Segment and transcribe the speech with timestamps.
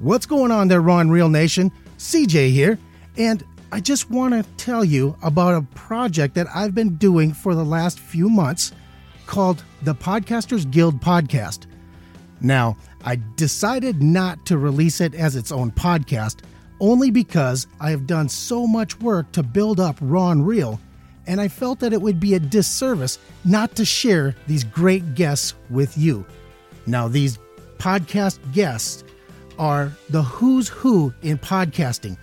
[0.00, 1.72] What's going on there, Raw and Real Nation?
[1.98, 2.78] CJ here,
[3.16, 7.56] and I just want to tell you about a project that I've been doing for
[7.56, 8.70] the last few months
[9.26, 11.66] called the Podcasters Guild Podcast.
[12.40, 16.42] Now, I decided not to release it as its own podcast
[16.78, 20.78] only because I have done so much work to build up and Real,
[21.26, 25.54] and I felt that it would be a disservice not to share these great guests
[25.70, 26.24] with you.
[26.86, 27.40] Now, these
[27.78, 29.02] podcast guests
[29.58, 32.16] are the who's who in podcasting.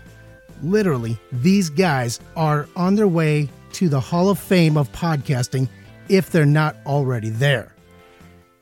[0.64, 5.68] Literally, these guys are on their way to the Hall of Fame of podcasting
[6.08, 7.74] if they're not already there.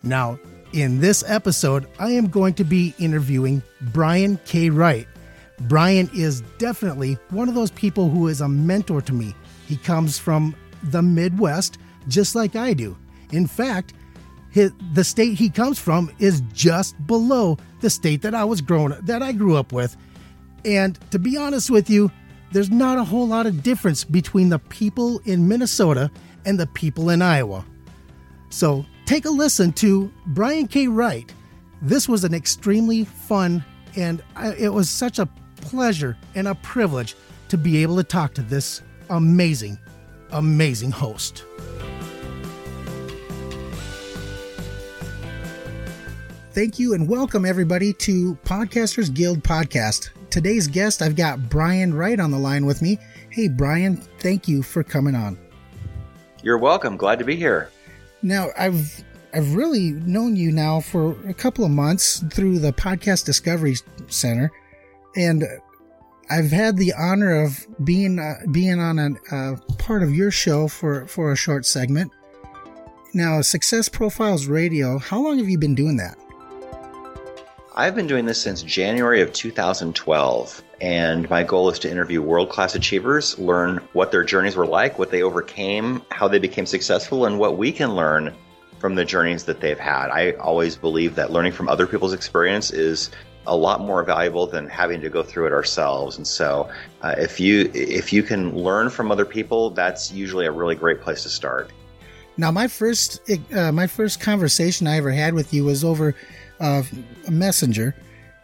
[0.02, 0.40] Now,
[0.74, 3.62] in this episode, I am going to be interviewing
[3.94, 4.70] Brian K.
[4.70, 5.08] Wright.
[5.62, 9.36] Brian is definitely one of those people who is a mentor to me.
[9.68, 11.78] He comes from the Midwest,
[12.08, 12.98] just like I do.
[13.32, 13.94] In fact,
[14.50, 18.98] his, the state he comes from is just below the state that I was grown
[19.04, 19.96] that I grew up with.
[20.66, 22.12] And to be honest with you,
[22.52, 26.10] there's not a whole lot of difference between the people in Minnesota
[26.46, 27.66] and the people in Iowa.
[28.50, 30.88] So take a listen to Brian K.
[30.88, 31.32] Wright.
[31.82, 33.64] This was an extremely fun
[33.96, 34.24] and
[34.58, 37.16] it was such a pleasure and a privilege
[37.50, 39.78] to be able to talk to this amazing,
[40.32, 41.44] amazing host.
[46.54, 50.12] Thank you and welcome everybody to Podcasters Guild Podcast.
[50.30, 53.00] Today's guest, I've got Brian Wright on the line with me.
[53.32, 55.36] Hey, Brian, thank you for coming on.
[56.44, 56.96] You're welcome.
[56.96, 57.72] Glad to be here.
[58.22, 63.26] Now, I've I've really known you now for a couple of months through the Podcast
[63.26, 63.78] Discovery
[64.08, 64.52] Center,
[65.16, 65.44] and
[66.30, 70.68] I've had the honor of being uh, being on a uh, part of your show
[70.68, 72.12] for for a short segment.
[73.16, 75.00] Now, Success Profiles Radio.
[75.00, 76.16] How long have you been doing that?
[77.76, 82.50] I've been doing this since January of 2012, and my goal is to interview world
[82.50, 87.26] class achievers, learn what their journeys were like, what they overcame, how they became successful,
[87.26, 88.32] and what we can learn
[88.78, 90.10] from the journeys that they've had.
[90.12, 93.10] I always believe that learning from other people's experience is
[93.48, 96.18] a lot more valuable than having to go through it ourselves.
[96.18, 96.70] And so,
[97.02, 101.02] uh, if you if you can learn from other people, that's usually a really great
[101.02, 101.72] place to start.
[102.38, 103.20] Now, my first
[103.52, 106.16] uh, my first conversation I ever had with you was over
[106.64, 106.84] uh,
[107.30, 107.94] Messenger,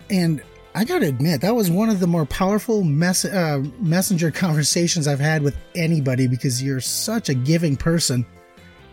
[0.09, 0.41] and
[0.75, 5.07] I got to admit that was one of the more powerful mess- uh, messenger conversations
[5.07, 8.25] I've had with anybody because you're such a giving person.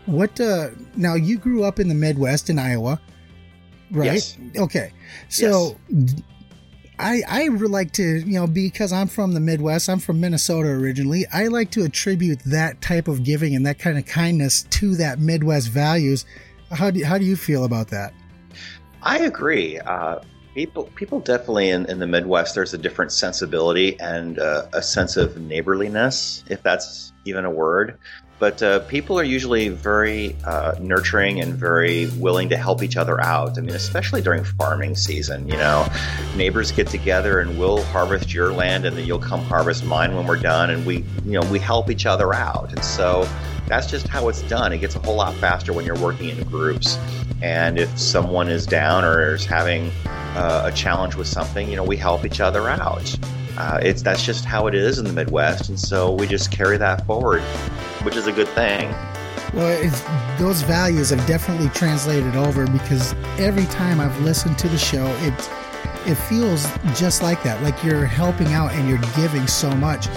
[0.05, 1.15] What uh, now?
[1.15, 2.99] You grew up in the Midwest in Iowa,
[3.91, 4.05] right?
[4.05, 4.37] Yes.
[4.57, 4.91] Okay,
[5.29, 5.77] so.
[5.89, 6.21] Yes.
[6.99, 11.27] I, I like to, you know, because I'm from the Midwest, I'm from Minnesota originally.
[11.31, 15.19] I like to attribute that type of giving and that kind of kindness to that
[15.19, 16.25] Midwest values.
[16.71, 18.15] How do, how do you feel about that?
[19.03, 19.79] I agree.
[19.79, 20.19] Uh,
[20.53, 25.15] people people definitely in, in the Midwest, there's a different sensibility and uh, a sense
[25.15, 27.97] of neighborliness, if that's even a word.
[28.39, 33.19] But uh, people are usually very uh, nurturing and very willing to help each other
[33.19, 33.57] out.
[33.57, 35.87] I mean, especially during farming season, you know,
[36.35, 40.27] neighbors get together and we'll harvest your land and then you'll come harvest mine when
[40.27, 40.69] we're done.
[40.69, 42.71] And we, you know, we help each other out.
[42.71, 43.27] And so
[43.67, 44.73] that's just how it's done.
[44.73, 46.97] It gets a whole lot faster when you're working in groups.
[47.41, 51.83] And if someone is down or is having uh, a challenge with something, you know,
[51.83, 53.15] we help each other out.
[53.57, 56.77] Uh, it's that's just how it is in the Midwest, and so we just carry
[56.77, 57.41] that forward,
[58.03, 58.93] which is a good thing.
[59.53, 65.07] Well, those values have definitely translated over because every time I've listened to the show,
[65.21, 65.33] it
[66.07, 67.61] it feels just like that.
[67.61, 70.07] Like you're helping out and you're giving so much.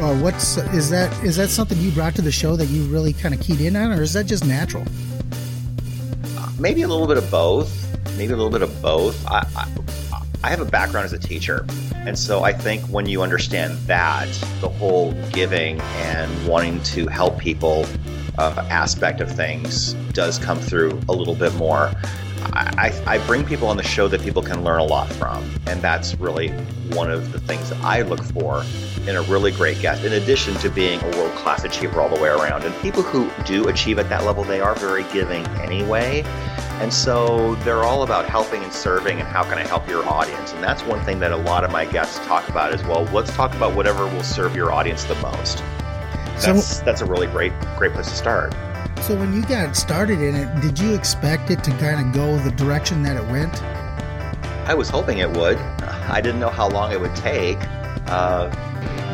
[0.00, 1.12] Uh, what's is that?
[1.22, 3.76] Is that something you brought to the show that you really kind of keyed in
[3.76, 4.84] on, or is that just natural?
[6.58, 7.80] maybe a little bit of both.
[8.16, 9.26] Maybe a little bit of both.
[9.26, 13.22] I, I, I have a background as a teacher, and so I think when you
[13.22, 14.28] understand that,
[14.60, 17.86] the whole giving and wanting to help people
[18.38, 21.92] uh, aspect of things does come through a little bit more.
[22.52, 25.80] I, I, bring people on the show that people can learn a lot from, and
[25.80, 26.48] that's really
[26.92, 28.64] one of the things that I look for
[29.08, 30.04] in a really great guest.
[30.04, 33.30] In addition to being a world class achiever all the way around, and people who
[33.44, 36.22] do achieve at that level, they are very giving anyway,
[36.80, 40.52] and so they're all about helping and serving, and how can I help your audience?
[40.52, 43.04] And that's one thing that a lot of my guests talk about as well.
[43.12, 45.62] Let's talk about whatever will serve your audience the most.
[46.40, 48.54] That's so, that's a really great great place to start.
[49.02, 52.38] So when you got started in it, did you expect it to kind of go
[52.38, 53.62] the direction that it went?
[54.66, 55.58] I was hoping it would.
[55.58, 57.58] I didn't know how long it would take.
[58.06, 58.48] Uh,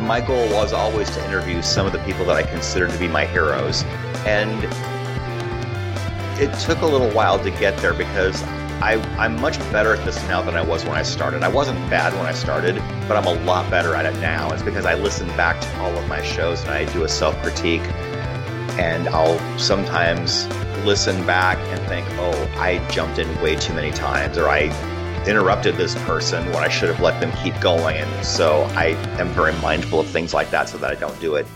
[0.02, 3.08] my goal was always to interview some of the people that I consider to be
[3.08, 3.82] my heroes.
[4.26, 4.64] And
[6.40, 8.42] it took a little while to get there because
[8.82, 11.42] I, I'm much better at this now than I was when I started.
[11.42, 14.50] I wasn't bad when I started, but I'm a lot better at it now.
[14.52, 17.36] It's because I listen back to all of my shows and I do a self
[17.42, 17.82] critique.
[18.80, 20.46] And I'll sometimes
[20.86, 24.70] listen back and think, oh, I jumped in way too many times, or I
[25.26, 27.98] interrupted this person when I should have let them keep going.
[27.98, 28.86] And so I
[29.20, 31.46] am very mindful of things like that so that I don't do it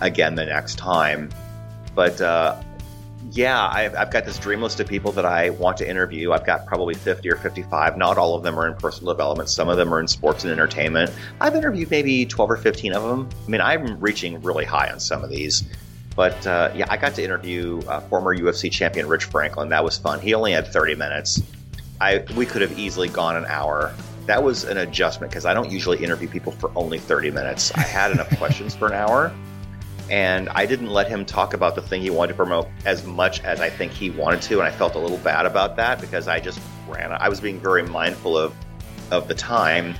[0.00, 1.30] again the next time.
[1.96, 2.62] But uh,
[3.32, 6.30] yeah, I've, I've, got this dream list of people that I want to interview.
[6.30, 7.96] I've got probably 50 or 55.
[7.96, 9.48] Not all of them are in personal development.
[9.48, 11.10] Some of them are in sports and entertainment.
[11.40, 13.28] I've interviewed maybe 12 or 15 of them.
[13.46, 15.64] I mean, I'm reaching really high on some of these.
[16.18, 19.68] But uh, yeah, I got to interview uh, former UFC champion Rich Franklin.
[19.68, 20.18] That was fun.
[20.18, 21.40] He only had 30 minutes.
[22.00, 23.94] I we could have easily gone an hour.
[24.26, 27.72] That was an adjustment because I don't usually interview people for only 30 minutes.
[27.76, 29.32] I had enough questions for an hour
[30.10, 33.40] and I didn't let him talk about the thing he wanted to promote as much
[33.44, 36.26] as I think he wanted to, and I felt a little bad about that because
[36.26, 37.12] I just ran.
[37.12, 38.52] I was being very mindful of
[39.12, 39.94] of the time,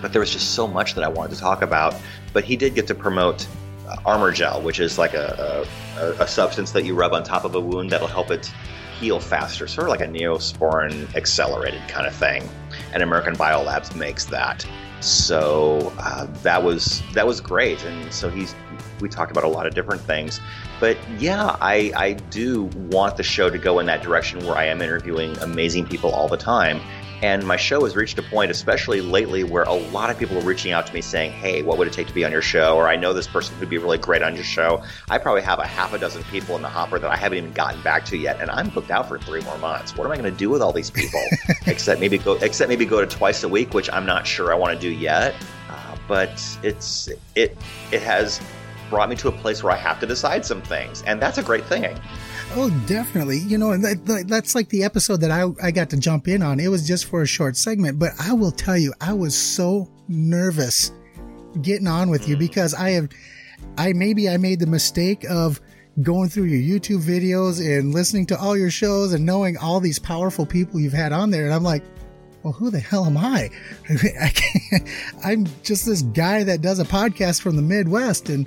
[0.00, 1.94] but there was just so much that I wanted to talk about.
[2.32, 3.46] But he did get to promote
[4.04, 5.66] Armor Gel, which is like a,
[5.96, 8.52] a, a substance that you rub on top of a wound that'll help it
[8.98, 12.48] heal faster, sort of like a Neosporin accelerated kind of thing.
[12.94, 14.66] And American Biolabs makes that.
[15.00, 18.54] So uh, that was that was great, and so he's
[19.00, 20.40] we talked about a lot of different things.
[20.78, 24.66] But yeah, I, I do want the show to go in that direction where I
[24.66, 26.80] am interviewing amazing people all the time.
[27.22, 30.42] And my show has reached a point, especially lately, where a lot of people are
[30.42, 32.76] reaching out to me saying, Hey, what would it take to be on your show?
[32.76, 34.82] Or I know this person who'd be really great on your show.
[35.08, 37.52] I probably have a half a dozen people in the hopper that I haven't even
[37.52, 38.40] gotten back to yet.
[38.40, 39.96] And I'm booked out for three more months.
[39.96, 41.22] What am I going to do with all these people?
[41.66, 44.56] except maybe go, except maybe go to twice a week, which I'm not sure I
[44.56, 45.36] want to do yet.
[45.70, 47.56] Uh, but it's, it,
[47.92, 48.40] it has
[48.90, 51.02] brought me to a place where I have to decide some things.
[51.02, 51.98] And that's a great thing.
[52.54, 53.38] Oh, definitely.
[53.38, 56.60] You know, that, that's like the episode that I, I got to jump in on.
[56.60, 59.90] It was just for a short segment, but I will tell you, I was so
[60.06, 60.92] nervous
[61.62, 63.08] getting on with you because I have,
[63.78, 65.62] I maybe I made the mistake of
[66.02, 69.98] going through your YouTube videos and listening to all your shows and knowing all these
[69.98, 71.46] powerful people you've had on there.
[71.46, 71.82] And I'm like,
[72.42, 73.48] well, who the hell am I?
[75.24, 78.46] I am just this guy that does a podcast from the Midwest and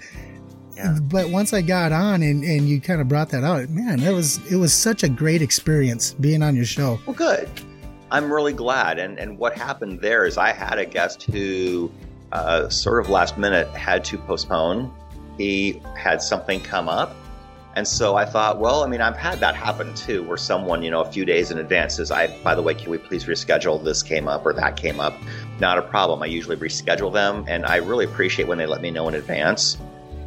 [0.75, 0.97] yeah.
[1.01, 4.13] But once I got on and, and you kind of brought that out, man, it
[4.13, 6.99] was it was such a great experience being on your show.
[7.05, 7.49] Well, good.
[8.11, 8.99] I'm really glad.
[8.99, 11.91] And and what happened there is I had a guest who
[12.31, 14.93] uh, sort of last minute had to postpone.
[15.37, 17.15] He had something come up.
[17.75, 20.89] And so I thought, well, I mean, I've had that happen too, where someone, you
[20.89, 23.83] know, a few days in advance says, I, by the way, can we please reschedule?
[23.83, 25.13] This came up or that came up.
[25.59, 26.23] Not a problem.
[26.23, 27.43] I usually reschedule them.
[27.49, 29.77] And I really appreciate when they let me know in advance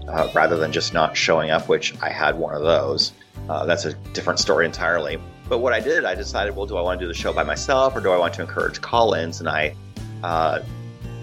[0.08, 3.12] uh, rather than just not showing up, which I had one of those.
[3.48, 5.18] Uh, that's a different story entirely.
[5.48, 7.42] But what I did, I decided, well, do I want to do the show by
[7.42, 9.40] myself or do I want to encourage call ins?
[9.40, 9.74] And I
[10.22, 10.60] uh,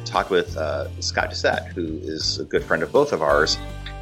[0.06, 3.58] talked with uh, Scott Doucette, who is a good friend of both of ours.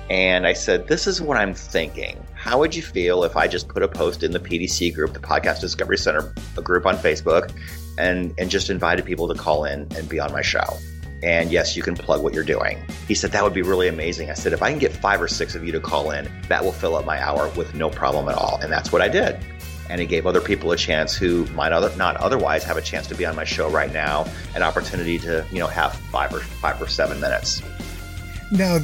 [0.09, 2.21] And I said, This is what I'm thinking.
[2.35, 5.19] How would you feel if I just put a post in the PDC group, the
[5.19, 7.53] Podcast Discovery Center a group on Facebook,
[7.97, 10.77] and, and just invited people to call in and be on my show?
[11.23, 12.83] And yes, you can plug what you're doing.
[13.07, 14.29] He said, That would be really amazing.
[14.29, 16.63] I said, If I can get five or six of you to call in, that
[16.63, 18.59] will fill up my hour with no problem at all.
[18.61, 19.39] And that's what I did.
[19.89, 23.07] And he gave other people a chance who might other, not otherwise have a chance
[23.07, 24.25] to be on my show right now,
[24.55, 27.61] an opportunity to, you know, have five or five or seven minutes.
[28.51, 28.79] Now,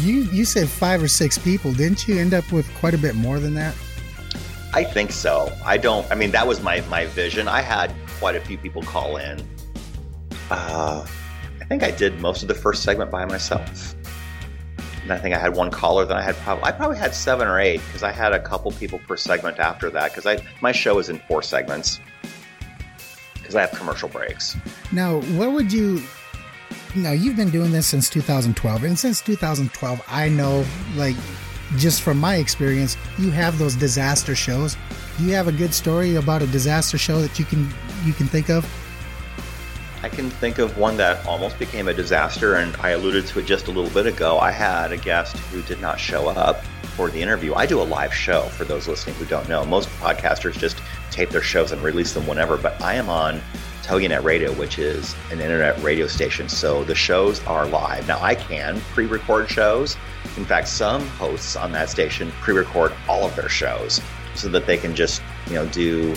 [0.00, 1.72] you you said five or six people.
[1.72, 3.74] Didn't you end up with quite a bit more than that?
[4.72, 5.52] I think so.
[5.64, 6.10] I don't.
[6.10, 7.48] I mean, that was my my vision.
[7.48, 9.42] I had quite a few people call in.
[10.50, 11.06] Uh,
[11.72, 13.94] think I did most of the first segment by myself.
[15.02, 16.04] And I think I had one caller.
[16.04, 18.70] Then I had probably I probably had seven or eight because I had a couple
[18.72, 21.98] people per segment after that because I my show is in four segments
[23.34, 24.54] because I have commercial breaks.
[24.92, 26.02] Now, what would you?
[26.94, 31.16] Now you've been doing this since 2012, and since 2012, I know like
[31.78, 34.76] just from my experience, you have those disaster shows.
[35.16, 37.72] Do you have a good story about a disaster show that you can
[38.04, 38.66] you can think of?
[40.04, 43.46] I can think of one that almost became a disaster, and I alluded to it
[43.46, 44.38] just a little bit ago.
[44.38, 46.64] I had a guest who did not show up
[46.96, 47.54] for the interview.
[47.54, 49.64] I do a live show for those listening who don't know.
[49.64, 50.76] Most podcasters just
[51.12, 53.40] tape their shows and release them whenever, but I am on
[53.84, 56.48] TogiNet Radio, which is an internet radio station.
[56.48, 58.08] So the shows are live.
[58.08, 59.96] Now I can pre record shows.
[60.36, 64.00] In fact, some hosts on that station pre record all of their shows
[64.34, 66.14] so that they can just, you know, do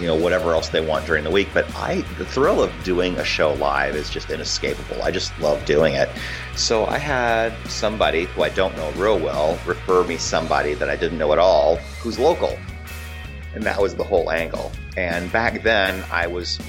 [0.00, 3.16] you know whatever else they want during the week but i the thrill of doing
[3.18, 6.08] a show live is just inescapable i just love doing it
[6.54, 10.96] so i had somebody who i don't know real well refer me somebody that i
[10.96, 12.58] didn't know at all who's local
[13.56, 14.70] And that was the whole angle.
[14.98, 16.60] And back then, I was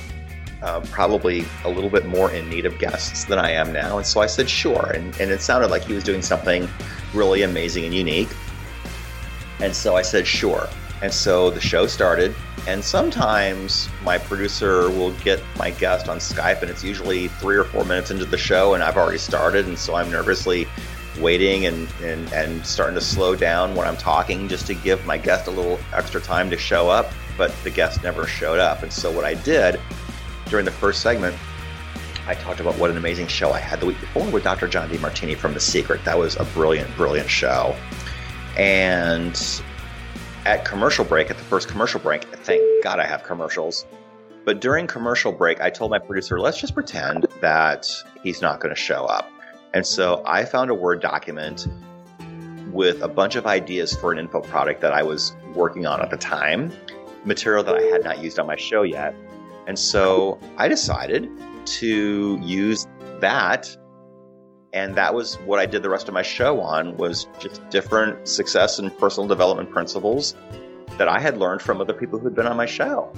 [0.62, 3.98] uh, probably a little bit more in need of guests than I am now.
[3.98, 4.92] And so I said, sure.
[4.96, 6.68] And, and it sounded like he was doing something
[7.14, 8.30] really amazing and unique.
[9.60, 10.70] And so I said, sure.
[11.02, 12.34] And so the show started.
[12.68, 17.64] And sometimes my producer will get my guest on Skype, and it's usually three or
[17.64, 19.68] four minutes into the show, and I've already started.
[19.68, 20.68] And so I'm nervously
[21.20, 25.18] waiting and, and, and starting to slow down when I'm talking just to give my
[25.18, 27.12] guest a little extra time to show up.
[27.38, 28.84] But the guest never showed up.
[28.84, 29.80] And so what I did
[30.50, 31.36] during the first segment,
[32.28, 34.68] I talked about what an amazing show I had the week before with Dr.
[34.68, 36.04] John Demartini from The Secret.
[36.04, 37.76] That was a brilliant, brilliant show.
[38.58, 39.62] And
[40.48, 43.86] at commercial break, at the first commercial break, thank God I have commercials.
[44.46, 47.92] But during commercial break, I told my producer, let's just pretend that
[48.24, 49.30] he's not going to show up.
[49.74, 51.68] And so I found a Word document
[52.72, 56.12] with a bunch of ideas for an info product that I was working on at
[56.12, 56.72] the time,
[57.26, 59.14] material that I had not used on my show yet.
[59.68, 61.30] And so I decided
[61.66, 62.88] to use
[63.20, 63.76] that
[64.74, 68.28] and that was what I did the rest of my show on was just different
[68.28, 70.36] success and personal development principles
[70.98, 73.12] that I had learned from other people who'd been on my show.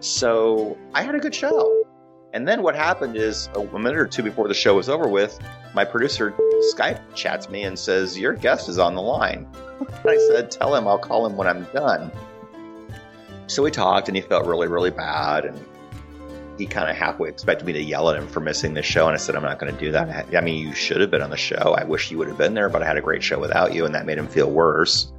[0.00, 1.84] So I had a good show.
[2.32, 5.38] And then what happened is a minute or two before the show was over with,
[5.72, 6.34] my producer
[6.74, 9.46] Skype chats me and says, Your guest is on the line.
[9.78, 12.10] And I said, Tell him I'll call him when I'm done.
[13.46, 15.44] So we talked and he felt really, really bad.
[15.44, 15.64] And
[16.58, 19.06] he kind of halfway expected me to yell at him for missing the show.
[19.06, 20.34] And I said, I'm not going to do that.
[20.34, 21.74] I mean, you should have been on the show.
[21.76, 23.84] I wish you would have been there, but I had a great show without you.
[23.84, 25.12] And that made him feel worse.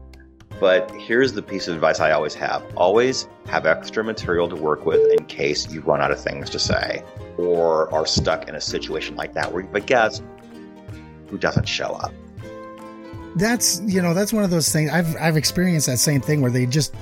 [0.59, 4.85] But here's the piece of advice I always have always have extra material to work
[4.85, 7.03] with in case you run out of things to say
[7.37, 10.23] or are stuck in a situation like that where you have a guest
[11.29, 12.13] who doesn't show up.
[13.35, 16.51] That's, you know, that's one of those things I've, I've experienced that same thing where
[16.51, 16.95] they just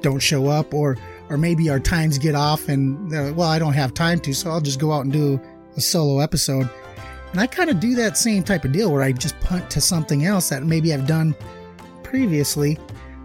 [0.00, 0.96] don't show up or
[1.28, 4.50] or maybe our times get off and like, well, I don't have time to, so
[4.50, 5.40] I'll just go out and do
[5.76, 6.68] a solo episode.
[7.32, 9.80] And I kind of do that same type of deal where I just punt to
[9.80, 11.34] something else that maybe I've done
[12.02, 12.78] previously.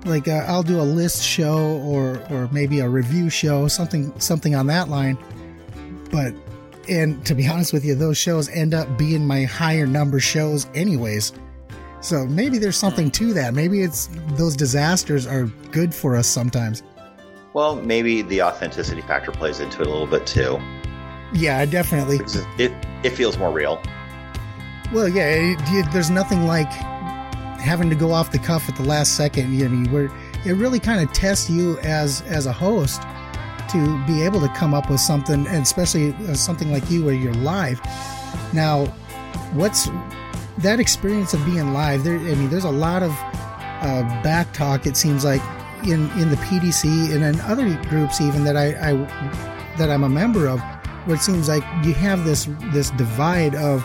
[0.05, 4.55] Like uh, I'll do a list show or or maybe a review show, something something
[4.55, 5.17] on that line.
[6.09, 6.33] But
[6.89, 10.67] and to be honest with you, those shows end up being my higher number shows
[10.73, 11.33] anyways.
[12.01, 13.53] So maybe there's something to that.
[13.53, 16.81] Maybe it's those disasters are good for us sometimes.
[17.53, 20.59] Well, maybe the authenticity factor plays into it a little bit too.
[21.33, 22.19] Yeah, definitely.
[22.57, 22.71] It
[23.03, 23.81] it feels more real.
[24.91, 26.71] Well, yeah, it, it, there's nothing like
[27.59, 29.53] having to go off the cuff at the last second.
[29.53, 30.05] You know, where
[30.45, 33.01] it really kind of tests you as as a host
[33.71, 37.13] to be able to come up with something, and especially uh, something like you where
[37.13, 37.79] you're live.
[38.53, 38.85] Now,
[39.53, 39.89] what's
[40.59, 42.03] that experience of being live?
[42.03, 44.87] There, I mean, there's a lot of uh, back talk.
[44.87, 45.41] It seems like
[45.83, 48.93] in in the PDC and in other groups even that I, I
[49.77, 50.59] that I'm a member of,
[51.05, 53.83] where it seems like you have this this divide of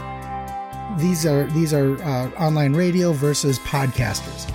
[0.99, 4.51] these are these are uh, online radio versus podcasters.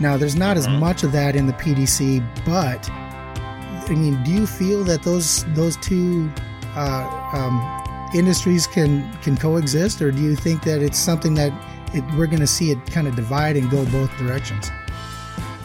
[0.00, 0.80] Now, there's not as mm-hmm.
[0.80, 5.76] much of that in the PDC, but I mean, do you feel that those those
[5.78, 6.30] two
[6.74, 11.52] uh, um, industries can can coexist, or do you think that it's something that
[11.94, 14.70] it, we're going to see it kind of divide and go both directions?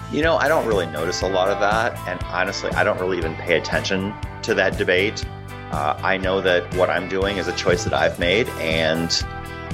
[0.09, 1.97] You know, I don't really notice a lot of that.
[2.07, 5.25] And honestly, I don't really even pay attention to that debate.
[5.71, 9.11] Uh, I know that what I'm doing is a choice that I've made, and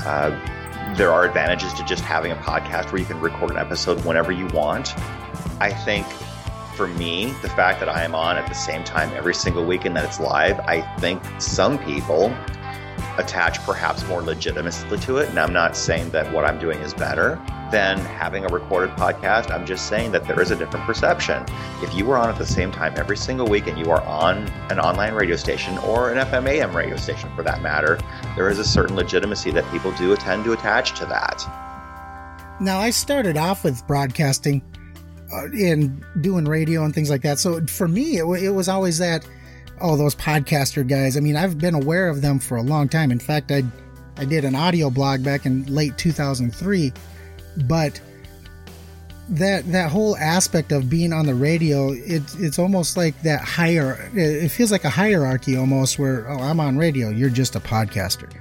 [0.05, 0.31] uh,
[0.97, 4.31] there are advantages to just having a podcast where you can record an episode whenever
[4.31, 4.97] you want.
[5.61, 6.07] I think
[6.75, 9.85] for me, the fact that I am on at the same time every single week
[9.85, 12.35] and that it's live, I think some people
[13.19, 15.29] attach perhaps more legitimacy to it.
[15.29, 17.39] And I'm not saying that what I'm doing is better
[17.73, 19.49] than having a recorded podcast.
[19.49, 21.43] I'm just saying that there is a different perception.
[21.81, 24.47] If you are on at the same time every single week and you are on
[24.69, 27.99] an online radio station or an FMAM radio station for that matter,
[28.35, 31.43] there is a certain legitimacy that people do tend to attach to that.
[32.61, 34.61] Now, I started off with broadcasting
[35.33, 37.39] uh, and doing radio and things like that.
[37.39, 39.27] So for me, it, it was always that
[39.81, 41.17] oh, those podcaster guys.
[41.17, 43.11] I mean, I've been aware of them for a long time.
[43.11, 43.63] In fact, I
[44.17, 46.93] I did an audio blog back in late 2003,
[47.67, 47.99] but
[49.29, 54.09] that that whole aspect of being on the radio, it, it's almost like that higher.
[54.13, 58.31] It feels like a hierarchy almost, where oh, I'm on radio, you're just a podcaster.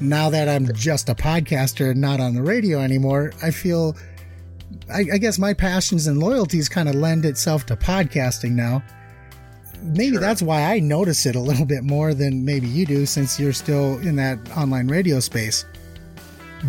[0.00, 3.96] Now that I'm just a podcaster and not on the radio anymore, I feel.
[4.92, 8.82] I, I guess my passions and loyalties kind of lend itself to podcasting now
[9.82, 10.20] maybe sure.
[10.20, 13.52] that's why I notice it a little bit more than maybe you do, since you're
[13.52, 15.64] still in that online radio space.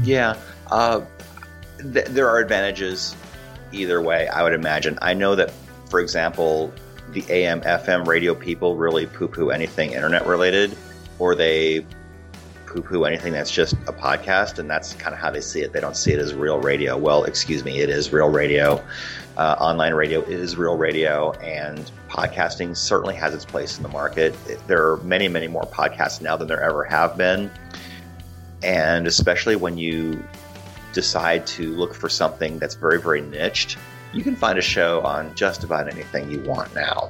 [0.04, 1.02] Yeah, uh,
[1.78, 3.16] th- there are advantages
[3.72, 4.28] either way.
[4.28, 4.98] I would imagine.
[5.02, 5.52] I know that,
[5.90, 6.74] for example,
[7.12, 10.78] the AM FM radio people really poo poo anything internet related,
[11.20, 11.86] or they
[12.66, 15.74] poo poo anything that's just a podcast, and that's kind of how they see it.
[15.74, 16.98] They don't see it as real radio.
[16.98, 18.84] Well, excuse me, it is real radio.
[19.38, 24.36] Uh, online radio is real radio, and podcasting certainly has its place in the market.
[24.68, 27.52] There are many, many more podcasts now than there ever have been.
[28.64, 30.24] And especially when you
[30.94, 33.78] decide to look for something that's very, very niched,
[34.14, 37.10] you can find a show on just about anything you want now.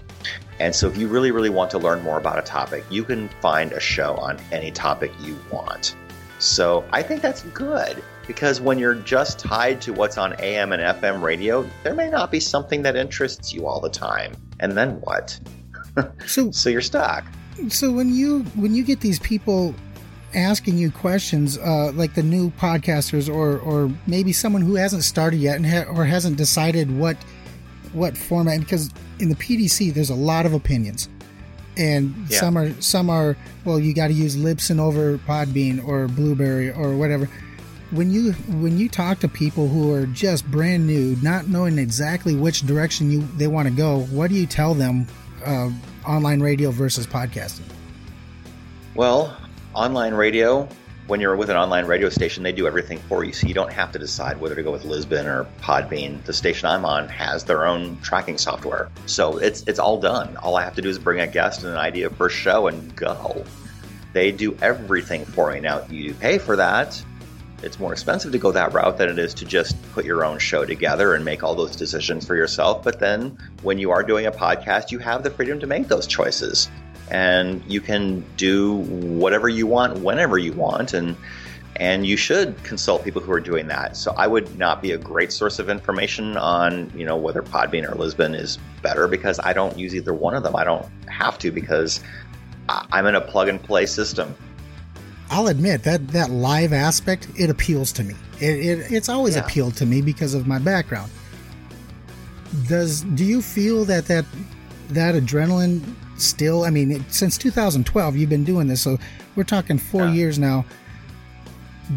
[0.59, 3.29] And so, if you really, really want to learn more about a topic, you can
[3.41, 5.95] find a show on any topic you want.
[6.39, 10.81] So, I think that's good because when you're just tied to what's on AM and
[10.81, 14.35] FM radio, there may not be something that interests you all the time.
[14.59, 15.39] And then what?
[16.27, 17.25] So, so you're stuck.
[17.69, 19.73] So when you when you get these people
[20.33, 25.37] asking you questions, uh, like the new podcasters, or or maybe someone who hasn't started
[25.37, 27.17] yet and ha- or hasn't decided what
[27.93, 31.09] what format, because in the PDC there's a lot of opinions,
[31.77, 32.39] and yeah.
[32.39, 36.95] some are some are well you got to use Libsyn over Podbean or Blubrry or
[36.95, 37.29] whatever.
[37.91, 42.35] When you when you talk to people who are just brand new, not knowing exactly
[42.35, 45.07] which direction you they want to go, what do you tell them?
[45.45, 45.69] Uh,
[46.05, 47.61] online radio versus podcasting?
[48.95, 49.37] Well,
[49.77, 50.67] online radio,
[51.05, 53.31] when you're with an online radio station, they do everything for you.
[53.31, 56.23] So you don't have to decide whether to go with Libsyn or Podbean.
[56.23, 58.89] The station I'm on has their own tracking software.
[59.05, 60.35] So it's it's all done.
[60.37, 62.65] All I have to do is bring a guest and an idea for a show
[62.67, 63.45] and go.
[64.13, 65.59] They do everything for me.
[65.59, 66.99] Now you pay for that.
[67.61, 70.39] It's more expensive to go that route than it is to just put your own
[70.39, 72.83] show together and make all those decisions for yourself.
[72.83, 76.07] But then when you are doing a podcast, you have the freedom to make those
[76.07, 76.67] choices
[77.09, 81.15] and you can do whatever you want whenever you want and
[81.79, 83.95] and you should consult people who are doing that.
[83.95, 87.83] So I would not be a great source of information on, you know, whether Podbean
[87.83, 90.55] or Libsyn is better because I don't use either one of them.
[90.55, 92.01] I don't have to because
[92.67, 94.35] I'm in a plug and play system.
[95.29, 98.15] I'll admit that that live aspect it appeals to me.
[98.39, 99.43] It, it it's always yeah.
[99.43, 101.11] appealed to me because of my background.
[102.67, 104.25] Does do you feel that that
[104.89, 105.81] that adrenaline
[106.17, 108.97] still i mean since 2012 you've been doing this so
[109.37, 110.13] we're talking four yeah.
[110.13, 110.65] years now.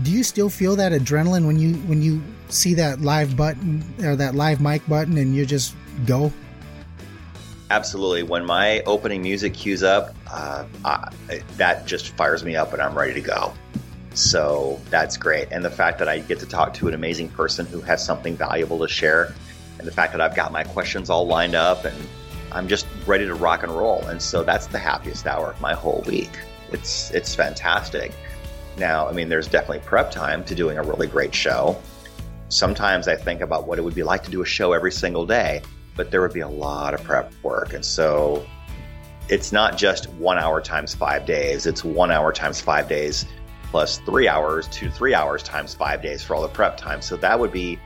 [0.03, 4.14] Do you still feel that adrenaline when you when you see that live button or
[4.14, 5.74] that live mic button and you just
[6.07, 6.31] go?
[7.70, 8.22] Absolutely.
[8.22, 11.12] When my opening music cues up uh, I,
[11.57, 13.53] that just fires me up and i'm ready to go.
[14.12, 15.48] So that's great.
[15.50, 18.37] And the fact that i get to talk to an amazing person who has something
[18.37, 19.35] valuable to share
[19.79, 21.96] and the fact that i've got my questions all lined up and
[22.52, 24.02] I'm just ready to rock and roll.
[24.06, 26.30] And so that's the happiest hour of my whole week.
[26.72, 28.12] It's it's fantastic.
[28.76, 31.80] Now, I mean, there's definitely prep time to doing a really great show.
[32.48, 35.26] Sometimes I think about what it would be like to do a show every single
[35.26, 35.62] day,
[35.96, 37.74] but there would be a lot of prep work.
[37.74, 38.44] And so
[39.28, 43.26] it's not just one hour times five days, it's one hour times five days
[43.70, 47.00] plus three hours to three hours times five days for all the prep time.
[47.00, 47.78] So that would be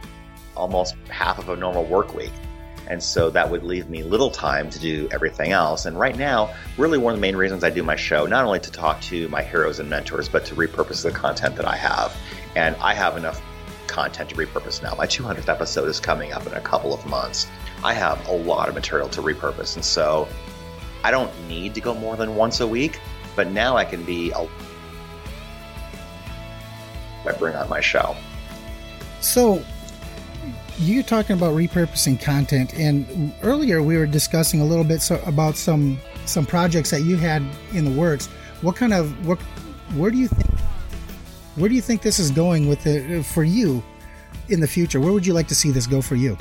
[0.56, 2.32] almost half of a normal work week.
[2.88, 5.86] And so that would leave me little time to do everything else.
[5.86, 8.60] And right now, really one of the main reasons I do my show, not only
[8.60, 12.14] to talk to my heroes and mentors, but to repurpose the content that I have.
[12.54, 13.42] And I have enough
[13.86, 14.94] content to repurpose now.
[14.94, 17.46] My 200th episode is coming up in a couple of months.
[17.82, 19.76] I have a lot of material to repurpose.
[19.76, 20.28] And so
[21.02, 23.00] I don't need to go more than once a week,
[23.36, 24.48] but now I can be a
[27.26, 28.16] I bring on my show.
[29.20, 29.64] So
[30.78, 35.56] you're talking about repurposing content, and earlier we were discussing a little bit so, about
[35.56, 38.26] some some projects that you had in the works.
[38.62, 39.38] What kind of what?
[39.94, 40.58] Where do you think?
[41.56, 43.82] Where do you think this is going with it uh, for you
[44.48, 45.00] in the future?
[45.00, 46.36] Where would you like to see this go for you?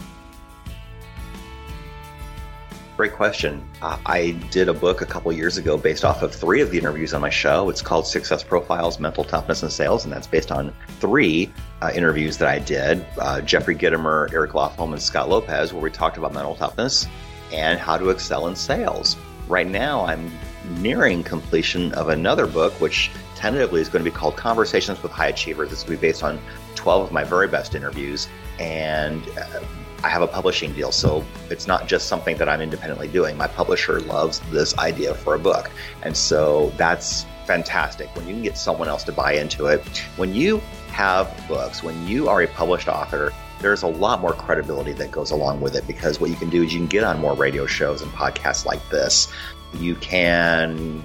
[3.03, 3.61] Great question.
[3.81, 6.77] Uh, I did a book a couple years ago based off of three of the
[6.77, 7.69] interviews on my show.
[7.69, 12.37] It's called Success Profiles, Mental Toughness, and Sales, and that's based on three uh, interviews
[12.37, 16.33] that I did uh, Jeffrey Gitomer, Eric Lofholm, and Scott Lopez, where we talked about
[16.33, 17.05] mental toughness
[17.51, 19.17] and how to excel in sales.
[19.49, 20.31] Right now, I'm
[20.77, 25.27] nearing completion of another book, which tentatively is going to be called Conversations with High
[25.27, 25.73] Achievers.
[25.73, 26.39] It's going to be based on
[26.75, 28.29] 12 of my very best interviews.
[28.59, 29.59] And uh,
[30.03, 33.37] I have a publishing deal, so it's not just something that I'm independently doing.
[33.37, 35.71] My publisher loves this idea for a book.
[36.01, 39.81] And so that's fantastic when you can get someone else to buy into it.
[40.17, 40.57] When you
[40.91, 45.31] have books, when you are a published author, there's a lot more credibility that goes
[45.31, 47.65] along with it because what you can do is you can get on more radio
[47.65, 49.31] shows and podcasts like this.
[49.75, 51.01] You can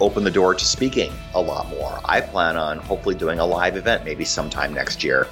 [0.00, 2.00] open the door to speaking a lot more.
[2.04, 5.26] I plan on hopefully doing a live event maybe sometime next year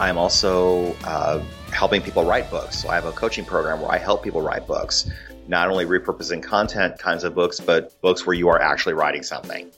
[0.00, 2.78] I'm also uh, helping people write books.
[2.82, 5.10] So I have a coaching program where I help people write books,
[5.48, 9.70] not only repurposing content kinds of books, but books where you are actually writing something,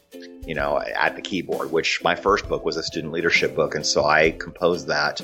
[0.47, 3.75] you know, at the keyboard, which my first book was a student leadership book.
[3.75, 5.23] And so I composed that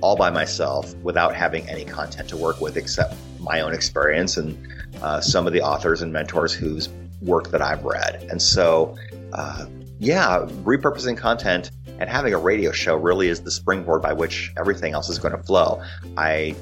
[0.00, 4.56] all by myself without having any content to work with except my own experience and
[5.02, 6.88] uh, some of the authors and mentors whose
[7.20, 8.26] work that I've read.
[8.30, 8.96] And so,
[9.32, 9.66] uh,
[9.98, 14.92] yeah, repurposing content and having a radio show really is the springboard by which everything
[14.92, 15.82] else is going to flow.
[16.16, 16.54] I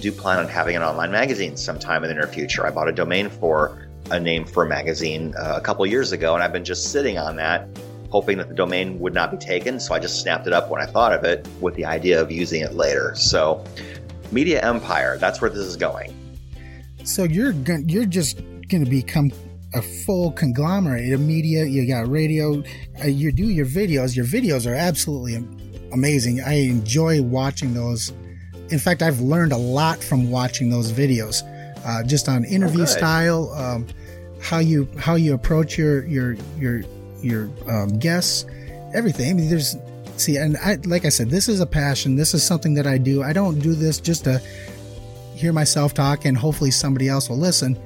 [0.00, 2.66] do plan on having an online magazine sometime in the near future.
[2.66, 6.34] I bought a domain for a name for a magazine uh, a couple years ago,
[6.34, 7.68] and I've been just sitting on that,
[8.10, 9.80] hoping that the domain would not be taken.
[9.80, 12.30] So I just snapped it up when I thought of it with the idea of
[12.30, 13.14] using it later.
[13.16, 13.64] So,
[14.32, 16.14] media empire, that's where this is going.
[17.04, 19.32] So you're you're just going to become
[19.74, 21.64] a full conglomerate of media.
[21.64, 22.62] You got radio.
[23.02, 24.16] Uh, you do your videos.
[24.16, 25.36] Your videos are absolutely
[25.92, 26.40] amazing.
[26.40, 28.12] I enjoy watching those.
[28.70, 31.42] In fact, I've learned a lot from watching those videos,
[31.86, 33.86] uh, just on interview oh, style, um,
[34.42, 36.82] how you how you approach your your your
[37.22, 38.46] your um, guests,
[38.94, 39.30] everything.
[39.30, 39.76] I mean, there's
[40.16, 42.16] see, and I like I said, this is a passion.
[42.16, 43.22] This is something that I do.
[43.22, 44.40] I don't do this just to
[45.34, 47.80] hear myself talk and hopefully somebody else will listen.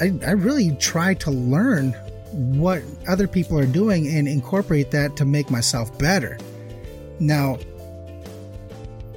[0.00, 1.92] I, I really try to learn
[2.32, 6.38] what other people are doing and incorporate that to make myself better.
[7.20, 7.58] Now,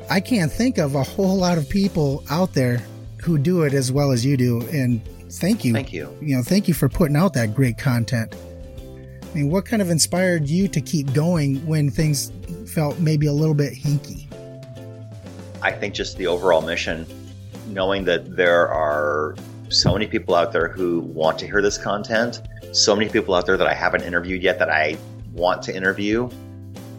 [0.10, 2.82] I can't think of a whole lot of people out there
[3.22, 4.62] who do it as well as you do.
[4.70, 5.74] And thank you.
[5.74, 6.16] Thank you.
[6.22, 8.36] You know, thank you for putting out that great content.
[9.24, 12.32] I mean, what kind of inspired you to keep going when things
[12.72, 14.26] felt maybe a little bit hinky?
[15.62, 17.06] I think just the overall mission,
[17.68, 19.36] knowing that there are
[19.69, 23.45] so many people out there who want to hear this content, so many people out
[23.45, 24.97] there that I haven't interviewed yet that I
[25.34, 26.30] want to interview.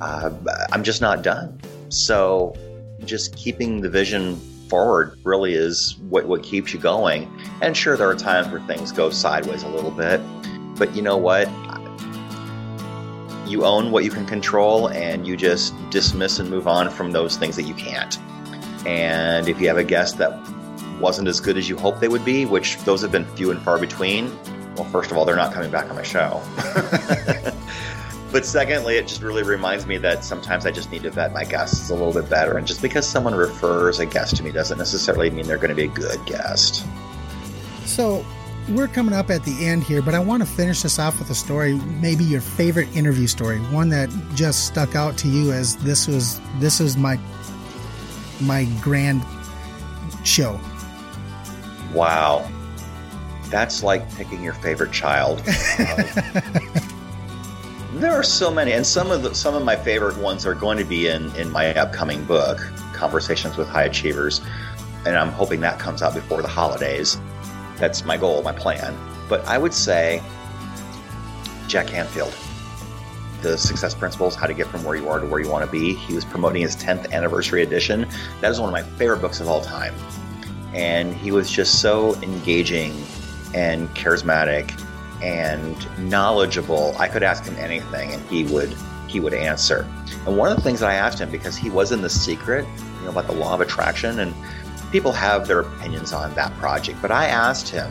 [0.01, 0.31] Uh,
[0.73, 1.61] I'm just not done.
[1.89, 2.55] So,
[3.05, 4.37] just keeping the vision
[4.69, 7.31] forward really is what, what keeps you going.
[7.63, 10.21] And sure, there are times where things go sideways a little bit,
[10.77, 11.49] but you know what?
[13.49, 17.37] You own what you can control and you just dismiss and move on from those
[17.37, 18.19] things that you can't.
[18.87, 20.33] And if you have a guest that
[21.01, 23.61] wasn't as good as you hoped they would be, which those have been few and
[23.63, 24.31] far between,
[24.79, 26.41] well, first of all, they're not coming back on my show.
[28.33, 31.45] but secondly, it just really reminds me that sometimes I just need to vet my
[31.45, 32.57] guests a little bit better.
[32.57, 35.75] And just because someone refers a guest to me doesn't necessarily mean they're going to
[35.75, 36.87] be a good guest.
[37.85, 38.25] So,
[38.71, 41.31] we're coming up at the end here, but I want to finish this off with
[41.31, 45.77] a story, maybe your favorite interview story, one that just stuck out to you as
[45.77, 47.19] this was this was my
[48.41, 49.23] my grand
[50.23, 50.61] show.
[51.93, 52.49] Wow.
[53.51, 55.43] That's like picking your favorite child.
[55.79, 60.55] Um, there are so many, and some of the, some of my favorite ones are
[60.55, 62.59] going to be in in my upcoming book,
[62.93, 64.41] Conversations with High Achievers,
[65.07, 67.19] and I'm hoping that comes out before the holidays.
[67.77, 68.97] That's my goal, my plan.
[69.29, 70.23] But I would say
[71.67, 72.35] Jack Canfield,
[73.41, 75.71] the Success Principles: How to Get from Where You Are to Where You Want to
[75.71, 75.95] Be.
[75.95, 78.07] He was promoting his 10th anniversary edition.
[78.43, 79.95] That is one of my favorite books of all time
[80.75, 82.93] and he was just so engaging
[83.55, 84.79] and charismatic
[85.23, 86.95] and knowledgeable.
[86.99, 88.75] I could ask him anything and he would
[89.09, 89.87] he would answer.
[90.27, 92.67] And one of the things that I asked him because he was in the secret,
[92.99, 94.35] you know, about the law of attraction and
[94.93, 97.91] people have their opinions on that project, but I asked him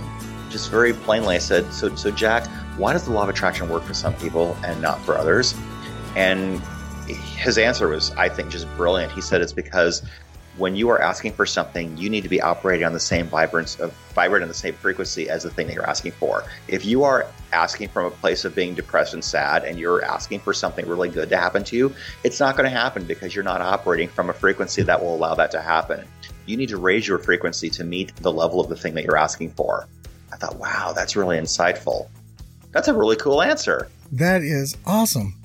[0.50, 3.84] just very plainly I said, "So so Jack, why does the law of attraction work
[3.84, 5.56] for some people and not for others?"
[6.16, 6.62] And
[7.08, 9.12] his answer was I think just brilliant.
[9.12, 10.04] He said it's because
[10.58, 13.80] when you are asking for something, you need to be operating on the same vibrance
[13.80, 16.44] of vibrate on the same frequency as the thing that you're asking for.
[16.68, 20.40] If you are asking from a place of being depressed and sad and you're asking
[20.40, 23.44] for something really good to happen to you, it's not going to happen because you're
[23.44, 26.08] not operating from a frequency that will allow that to happen.
[26.48, 29.18] You need to raise your frequency to meet the level of the thing that you're
[29.18, 29.88] asking for.
[30.32, 32.08] I thought, wow, that's really insightful.
[32.72, 33.88] That's a really cool answer.
[34.12, 35.36] That is awesome.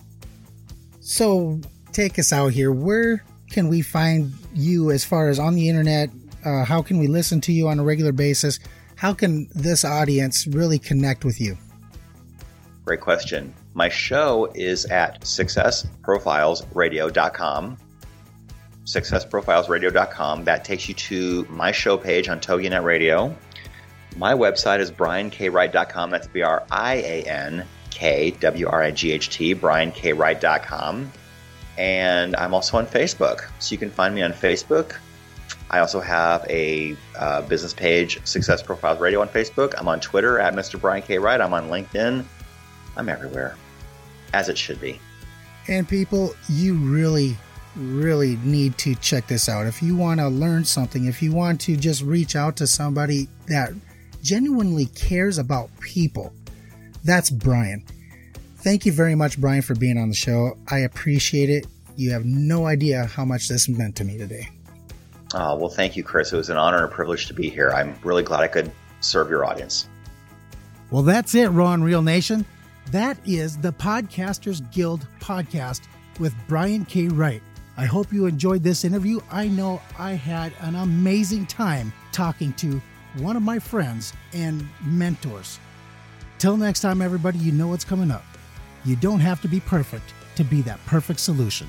[1.01, 1.61] So,
[1.93, 2.73] take us out here.
[2.73, 6.11] Where can we find you as far as on the internet?
[6.45, 8.59] Uh, how can we listen to you on a regular basis?
[8.97, 11.57] How can this audience really connect with you?
[12.85, 13.55] Great question.
[13.75, 17.77] My show is at successprofilesradio.com.
[18.85, 20.45] Successprofilesradio.com.
[20.45, 23.33] That takes you to my show page on TogiNet Radio.
[24.17, 26.11] My website is briankwright.com.
[26.11, 31.13] That's B R I A N K W R I G H T, briankwright.com.
[31.79, 33.49] And I'm also on Facebook.
[33.59, 34.97] So you can find me on Facebook.
[35.71, 39.75] I also have a uh, business page, Success Profiles Radio on Facebook.
[39.79, 40.81] I'm on Twitter at Mr.
[40.81, 41.19] Brian K.
[41.19, 41.41] Wright.
[41.41, 42.25] I'm on LinkedIn.
[42.97, 43.57] I'm everywhere,
[44.35, 45.01] as it should be.
[45.69, 47.37] And people, you really
[47.77, 49.67] really need to check this out.
[49.67, 53.29] If you want to learn something, if you want to just reach out to somebody
[53.47, 53.73] that
[54.23, 56.33] genuinely cares about people,
[57.05, 57.85] that's Brian.
[58.63, 60.57] Thank you very much, Brian, for being on the show.
[60.69, 61.67] I appreciate it.
[61.97, 64.49] You have no idea how much this meant to me today.
[65.35, 66.33] Oh, well, thank you, Chris.
[66.33, 67.71] It was an honor and a privilege to be here.
[67.71, 68.71] I'm really glad I could
[69.01, 69.89] serve your audience.
[70.93, 72.47] Well, that's it, Raw and Real Nation.
[72.93, 75.81] That is the Podcasters Guild podcast
[76.21, 77.09] with Brian K.
[77.09, 77.43] Wright.
[77.77, 79.19] I hope you enjoyed this interview.
[79.31, 82.81] I know I had an amazing time talking to
[83.19, 85.59] one of my friends and mentors.
[86.39, 88.23] Till next time, everybody, you know what's coming up.
[88.85, 91.69] You don't have to be perfect to be that perfect solution.